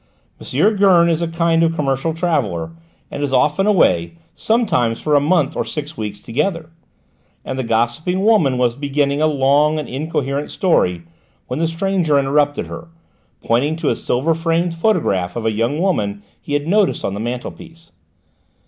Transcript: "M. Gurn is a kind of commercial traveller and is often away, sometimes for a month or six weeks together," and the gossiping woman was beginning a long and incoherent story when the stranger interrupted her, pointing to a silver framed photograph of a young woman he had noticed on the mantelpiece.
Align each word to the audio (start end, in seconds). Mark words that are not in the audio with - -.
"M. 0.39 0.77
Gurn 0.77 1.09
is 1.09 1.21
a 1.21 1.27
kind 1.27 1.61
of 1.61 1.75
commercial 1.75 2.11
traveller 2.15 2.71
and 3.11 3.21
is 3.21 3.31
often 3.31 3.67
away, 3.67 4.13
sometimes 4.33 4.99
for 4.99 5.13
a 5.13 5.19
month 5.19 5.55
or 5.55 5.63
six 5.63 5.95
weeks 5.95 6.19
together," 6.19 6.71
and 7.45 7.59
the 7.59 7.63
gossiping 7.63 8.23
woman 8.23 8.57
was 8.57 8.75
beginning 8.75 9.21
a 9.21 9.27
long 9.27 9.77
and 9.77 9.87
incoherent 9.87 10.49
story 10.49 11.03
when 11.45 11.59
the 11.59 11.67
stranger 11.67 12.17
interrupted 12.17 12.65
her, 12.65 12.87
pointing 13.43 13.75
to 13.75 13.89
a 13.89 13.95
silver 13.95 14.33
framed 14.33 14.73
photograph 14.73 15.35
of 15.35 15.45
a 15.45 15.51
young 15.51 15.77
woman 15.79 16.23
he 16.41 16.53
had 16.53 16.65
noticed 16.67 17.05
on 17.05 17.13
the 17.13 17.19
mantelpiece. 17.19 17.91